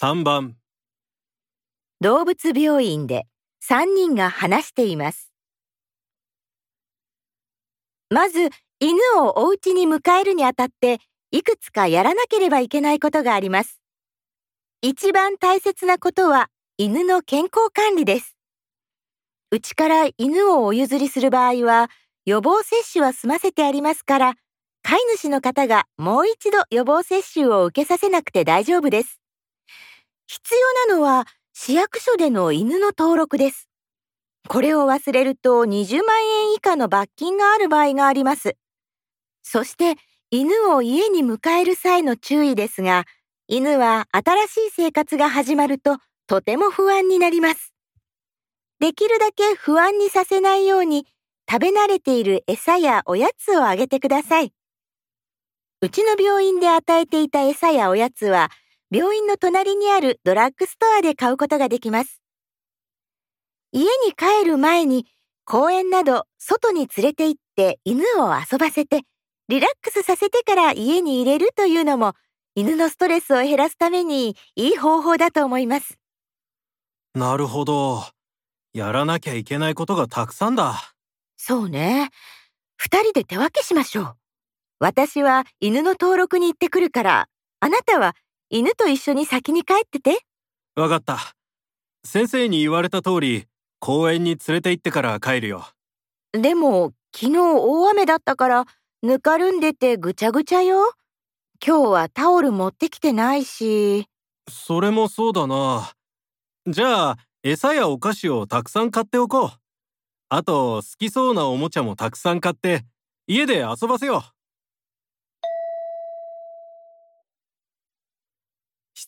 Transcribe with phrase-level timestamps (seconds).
[0.00, 0.54] 3番
[2.00, 3.24] 動物病院で
[3.68, 5.32] 3人が話しています。
[8.08, 11.00] まず、犬をお家に迎えるにあたって、
[11.32, 13.80] いくつかやらなければいけないことがあります。
[14.82, 18.36] 一番大切なことは、犬の健康管理です。
[19.50, 21.90] うちから犬をお譲りする場合は、
[22.24, 24.34] 予防接種は済ませてありますから、
[24.84, 29.18] 飼い主の方がもう一度予防接種を受けさせなくて大丈夫です。
[30.28, 33.66] 必要なのは、市役所での犬の登録です。
[34.46, 38.54] これを忘れると20万円以下の罰金がある場合があります。
[39.42, 39.96] そして
[40.30, 43.06] 犬を家に迎える際の注意ですが、
[43.46, 45.96] 犬は新しい生活が始まると
[46.26, 47.72] とても不安になります。
[48.80, 51.06] できるだけ不安にさせないように
[51.50, 54.52] 食べ慣れている餌やおやつをあげてください。
[55.80, 58.50] うちの病院で与えていた餌やおやつは
[58.90, 62.22] 病院の隣にあるドラッグストアで買うことができます。
[63.72, 65.06] 家に帰る前に
[65.44, 69.02] 公園など外に連れて行って犬を遊ばせて
[69.48, 72.14] リラックスさせてから家に入れるというのも
[72.54, 75.98] 犬のストレスを減らすためにいい方法だと思います。
[77.14, 78.02] なるほど。
[78.72, 80.94] やらなきゃいけないことがたくさんだ。
[81.36, 82.10] そうね。
[82.76, 84.16] 二人で手分けしましょう。
[84.80, 87.28] 私は犬の登録に行ってくるから、
[87.60, 88.14] あなたは
[88.50, 90.20] 犬と一緒に先に帰ってて。
[90.74, 91.18] わかった。
[92.02, 93.44] 先生に言われた通り、
[93.78, 95.66] 公園に連れて行ってから帰るよ。
[96.32, 98.64] でも、昨日大雨だったから、
[99.02, 100.92] ぬかるんでてぐちゃぐちゃよ。
[101.64, 104.06] 今日はタオル持ってきてないし。
[104.48, 105.92] それもそうだな。
[106.66, 109.50] じゃあ、餌やお菓子をたくさん買っておこう。
[110.30, 112.86] あと、好きそうなおもちゃもたくさん買って、
[113.26, 114.37] 家で遊ばせよう。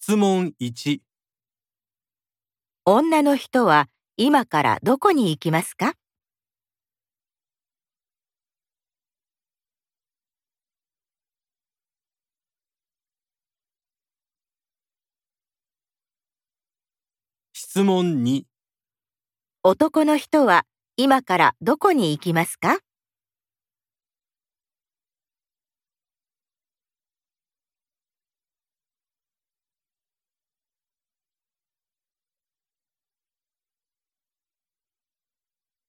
[0.02, 1.02] 質問1、
[2.86, 5.94] 女の人は今からどこに行きますか？
[17.52, 18.44] 質問2、
[19.62, 20.64] 男の人は
[20.96, 22.78] 今からどこに行きますか？